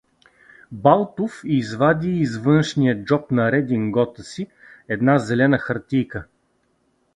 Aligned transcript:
Балтов 0.71 1.41
извади 1.43 2.21
из 2.21 2.37
външния 2.37 3.05
джоб 3.05 3.29
на 3.31 3.51
редингота 3.51 4.23
си 4.23 4.47
една 4.87 5.19
зелена 5.19 5.57
хартийка. 5.57 6.27